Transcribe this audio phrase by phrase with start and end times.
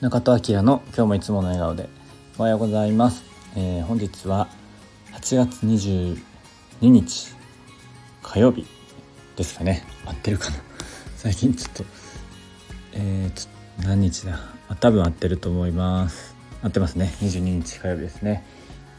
[0.00, 1.88] 中戸明の今日もいつもの笑顔で
[2.38, 3.24] おはようございます、
[3.56, 4.46] えー、本日は
[5.14, 6.16] 8月22
[6.82, 7.34] 日
[8.22, 8.64] 火曜日
[9.34, 9.82] ですかね。
[10.04, 10.56] 合ってるかな？
[11.18, 11.84] 最近ちょっと
[12.92, 14.38] えー、ちょ何日だ？
[14.78, 16.36] 多分合ってると思います。
[16.62, 17.12] 合ってますね。
[17.20, 18.44] 22日火曜日ですね、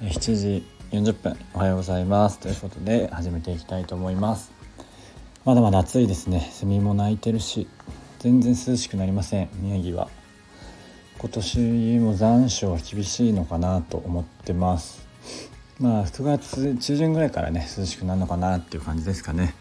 [0.02, 2.40] え、7時40分おはようございます。
[2.40, 4.52] ということで始めていきたいと思います。
[5.46, 6.50] まだまだ暑いですね。
[6.52, 7.70] セミも鳴いてるし
[8.20, 9.50] 全然涼しくなりません。
[9.62, 10.10] 宮城は。
[11.20, 11.60] 今年
[12.00, 15.06] も残暑は厳しいのかなと思ってます。
[15.78, 19.54] まあ9月中旬ぐらいからね涼しくなるのかなっていう感じですかね。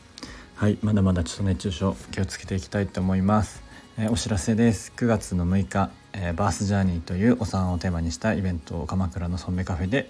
[0.55, 3.61] はいまだまだちょっと熱中症気をつけていきたいと思います、
[3.99, 4.93] えー、お知らせです。
[4.97, 10.09] 9月の6日、えー、バースジャーニーというお産をテーマにしたイベントを鎌倉のソンベカフェで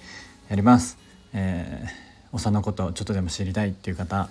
[0.51, 0.99] やります、
[1.33, 1.88] えー、
[2.30, 4.29] お産のことをちょっとでも知りたいっていう方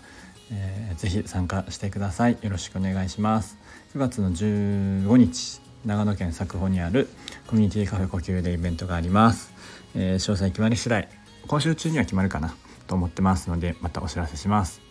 [0.52, 2.38] えー、ぜひ参加してください。
[2.42, 3.58] よろしくお願いします。
[3.94, 7.08] 9月の15日長野県佐久穂にある
[7.48, 9.54] コミュニティカフェ呼吸でイベントがあります、
[9.96, 11.08] えー、詳細決まり次第
[11.48, 12.56] 今週中には決まるかな
[12.88, 14.82] と思ってますのでまたお知らせします。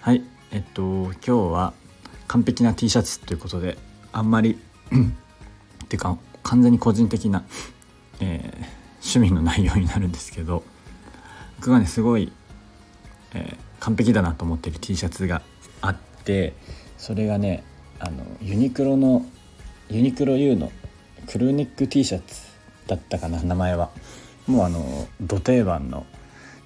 [0.00, 1.74] はいえっと今日は
[2.28, 3.78] 完璧な T シャツということで
[4.12, 4.58] あんまり
[5.84, 7.44] っていうか完全に個人的な、
[8.20, 8.66] えー、
[9.00, 10.62] 趣味の内容になるんですけど
[11.56, 12.32] 僕がねすごい、
[13.34, 15.42] えー、完璧だなと思ってる T シャツが
[15.80, 16.54] あって
[16.98, 17.64] それがね
[17.98, 19.24] あのユニクロの
[19.90, 20.72] ユニクロ U の
[21.26, 22.42] クルーネック T シャツ
[22.86, 23.90] だったかな名前は。
[24.46, 26.06] もうあの土定番の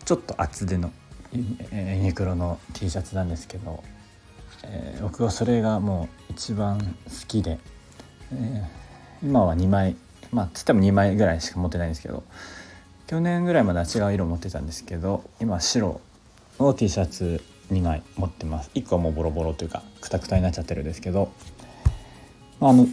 [0.04, 0.92] ちょっと厚手の
[1.32, 3.82] ユニクロの T シャツなんですけど、
[4.64, 7.58] えー、僕はそれがもう一番好きで、
[8.32, 9.96] えー、今は2枚
[10.30, 12.22] まあつっても2枚ぐらいしか持ってないんですけど
[13.06, 16.00] 去年ぐらいまでは違う色持ってたんですけど今白
[16.58, 18.70] の T シャツ2枚持ってます。
[18.74, 21.32] 1個はもうボロボロというかくたくたになっちゃってるんですけど、
[22.58, 22.86] まあ、あの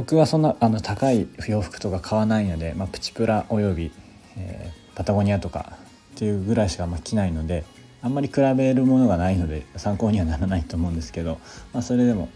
[0.00, 3.92] 僕はそんなあの高い不要服とか買わないので、まあ、プチプラおよび、
[4.38, 5.76] えー、パタゴニアとか
[6.14, 7.66] っていうぐらいしかま着ないので
[8.00, 11.38] あんまり比べるものがないので参考にはならないと思うんですけど、
[11.74, 12.30] まあ、それでも、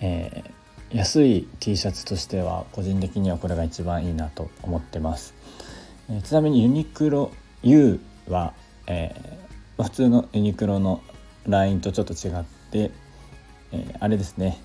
[0.00, 5.34] えー、安い T シャツとしては個人的にはこれが一番いいなと思ってます、
[6.08, 7.30] えー、ちなみにユニクロ
[7.62, 8.54] U は、
[8.86, 11.02] えー、普通のユニクロの
[11.46, 12.90] ラインとちょっと違って、
[13.70, 14.58] えあれですね。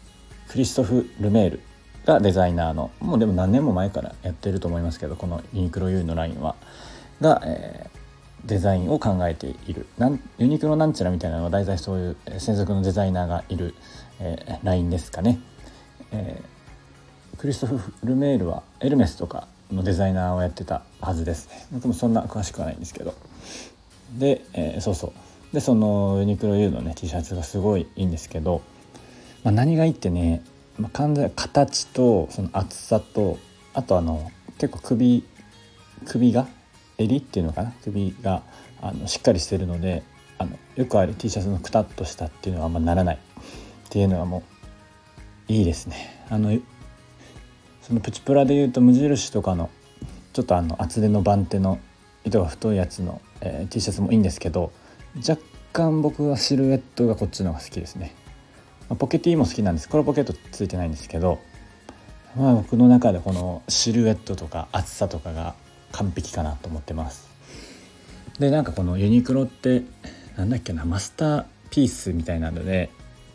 [0.48, 1.62] クリストフ・ルメール。
[2.06, 6.56] がデザイナーのもうでも何年も前からやってると思いますけどこのユニクロ U のラインは
[7.22, 9.86] が、えー、デザインを考えている。
[9.98, 13.74] なんユニクロなんちゃらみたいなのは大体そういう専属のデザイナーがいる、
[14.20, 15.40] えー、ラインですかね、
[16.12, 21.66] えー、クリストフ・ルメールはエルメスとかのデザイナーをやってたはずですね。
[21.72, 23.14] 僕もそんな詳しくはないんですけど。
[24.18, 25.14] で、えー、そうそう。
[25.54, 28.62] でそのユニクロ U のね T シャツがすごいいいんですけど
[29.44, 30.42] まあ、何がいいってね、
[30.78, 33.38] まあ、完全形とその厚さと
[33.74, 35.24] あとあの結構首
[36.06, 36.48] 首が
[36.98, 37.74] 襟っていうのかな？
[37.84, 38.44] 首が
[38.82, 40.04] あのしっかりしてるので
[40.38, 44.44] あのよくある T シャツのくたっとしたっていうのはあんまならないっていうのはも
[45.50, 46.26] ういいですね。
[46.30, 46.58] あの
[47.82, 49.70] そのプチプラでいうと無印とかの
[50.34, 51.80] ちょっとあの厚手の番手の
[52.26, 54.72] 糸が太いやつの、えー、T シャツもいいんですけど
[55.18, 55.42] 若
[55.74, 58.16] 干僕はシルエットがこっちの方が好きですね。
[58.96, 59.90] ポケティも好きなんです。
[59.90, 61.40] これポケットついてないんですけど、
[62.36, 65.56] まあ、僕の中でこのシルエットとか厚さとかが
[65.92, 67.30] 完璧かなと思ってます。
[68.40, 69.84] でなんかこのユニクロって
[70.36, 72.90] なんだっけなマスターピースみたいなので、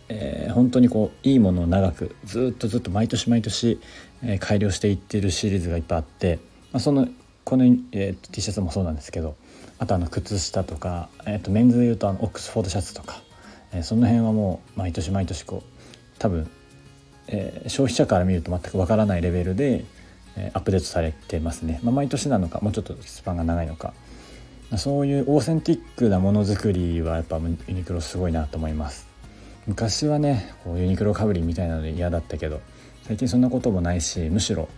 [0.08, 3.80] えー、本当にこういいものを長くずっとずっと毎年毎年、
[4.22, 6.40] えー、改良していってるシリーズがいっぱいあって、
[6.72, 7.08] まあ、その
[7.44, 9.36] この、えー、T シャツもそうなんですけど
[9.78, 13.22] あとあの靴下とか、えー、とメンズでいうとあのオックスフォードシャツとか
[13.72, 15.78] え、その辺はもう毎年毎年こう
[16.18, 16.50] 多分、
[17.26, 19.84] えー、消費者から見ると全くわからないレベルで、
[20.36, 23.94] えー、アップデートされてますね、まあ、毎年なのかもうちょっとスパンが長いのか。
[24.70, 29.06] まそういうオーセンティックなものづくりはやっぱユニクロすごいなと思います。
[29.66, 32.60] 昔はねこうユニクロかぶりみたいなので嫌だったけど
[33.04, 34.70] 最近そんなこともないしむしろこ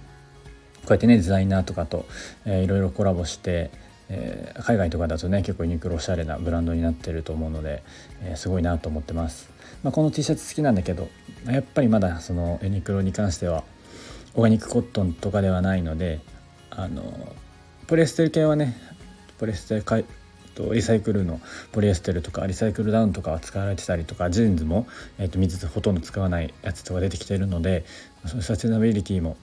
[0.88, 2.06] うやってねデザイナーとかと、
[2.44, 3.70] えー、いろいろコラボして
[4.12, 7.83] えー、海外とかだとね結構ユニクロおしゃれなブランドになってると思うので、
[8.23, 9.49] えー、すごいなと思ってます、
[9.83, 11.09] まあ、この T シャツ好きなんだけど
[11.47, 13.65] やっぱりまだそのユニクロに関しては
[14.35, 16.21] オーガニックコットンとかではないので
[16.71, 17.35] あの
[17.87, 18.77] ポリエステル系はね
[19.39, 20.01] ポリエステルか
[20.55, 21.41] とリサイクルの
[21.73, 24.87] ポリエステルとかリサイクルダウンとかは使われてたりとかジーンズも、
[25.19, 27.85] えー、と水ほとんど使わないやつとか出てきてるので
[28.27, 29.37] そのサステナビリティも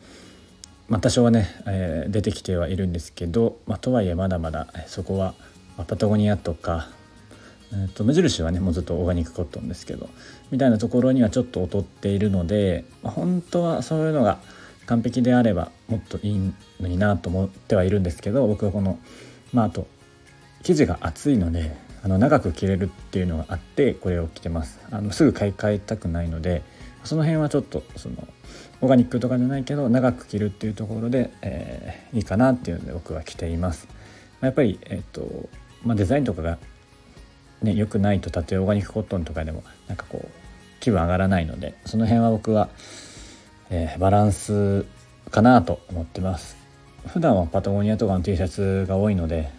[0.90, 5.34] まあ、多少はね、えー、出てきてはいるんですけど、まあ、とはいえまだまだそこは、
[5.78, 6.88] ま、パタゴニアとか、
[7.74, 10.10] えー、と無印はねもうずっとオーガニックコットンですけど
[10.50, 14.40] みたいなところにはちょっと劣っているので、まあ、本当はそういうのが
[14.86, 18.98] 完璧であればもっといいのになと思ってはいるんですけど僕はこの
[19.54, 19.88] まああと
[20.64, 24.80] 生地が厚いのであの長く着れるっていうのがあってこれを着てます。
[24.92, 26.64] あのすぐ買い替えたくないので
[27.08, 28.28] その辺はちょっとその
[28.82, 33.88] オーガニックとかじゃないけど長く着るっていうところで、えー、いいかなっていうので僕は着ています。
[34.42, 35.50] やっぱり、えっと
[35.84, 36.60] まあ、デザインとかが、
[37.64, 40.30] ね、良くないとたとえオーガニックコットンとかでもなんかこう
[40.80, 42.70] 気分上がらないのでその辺は僕は、
[43.72, 44.86] えー、バランス
[45.32, 46.58] かなと思ってます。
[47.08, 49.50] 普段はパタゴニアとかの T シャツが多いので、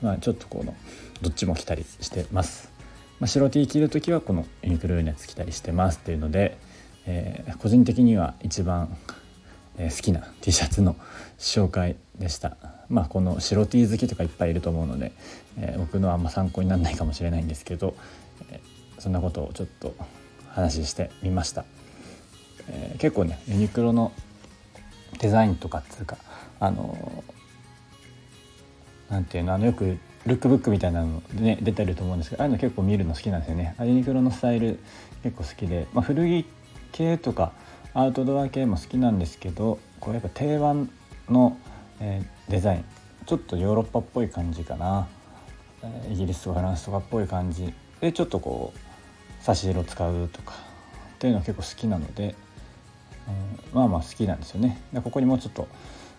[0.00, 0.74] まあ、ちょっとこの
[1.20, 2.72] どっちも着たりしてます。
[3.20, 6.56] まあ、白 T 着る時はこのユニクロのやつ着たりしてますっていうので、
[7.10, 8.94] えー、個人的には一番、
[9.78, 10.94] えー、好きな T シャツの
[11.38, 12.58] 紹介でした。
[12.90, 15.12] まあこの白 T 好きとかいっぱいいると思うので、
[15.58, 17.94] えー、僕のはあんま参考にならないかもしれないんですけど、
[18.50, 18.60] え
[18.98, 19.94] そんなことをちょっと
[20.50, 21.64] 話してみました。
[22.68, 24.12] え結構ねユニクロの
[25.18, 26.18] デザインとかっつうか
[26.60, 27.24] あの
[29.08, 29.96] なんていうのあのよく
[30.26, 33.74] ルックブックみたいなのでね出てると思うんですけどああいうの結構見るの好きなんですよね。
[33.80, 34.78] ユニクロのスタイル
[35.22, 36.57] 結構好きで、まあ、古着
[36.92, 37.52] 系とか
[37.94, 40.90] アウトドア系も好きなんですけどこうやっぱ定番
[41.28, 41.58] の、
[42.00, 42.84] えー、デザイン
[43.26, 45.08] ちょっとヨーロッパっぽい感じかな、
[45.82, 47.72] えー、イギリスとかフランスとかっぽい感じ。
[48.00, 52.34] でちょっとこう差し色使うとかっていうのは結構好きなので、
[53.72, 54.80] うん、まあまあ好きなんですよね。
[54.92, 55.68] でここにもうちょっと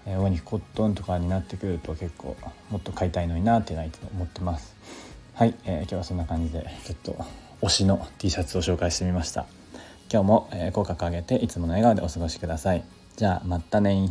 [0.06, 2.36] オーガニコットンとかになってくると結構
[2.70, 4.76] もっと買いたいのになっていうのはいつも思ってます。
[5.34, 7.26] はい、えー、今日はそんな感じでちょっと
[7.62, 9.46] 推しの T シャツを紹介してみました。
[10.12, 12.84] 今日も、え、口角上げていつもの笑顔でお過ごしください。
[13.16, 14.10] じゃあまたね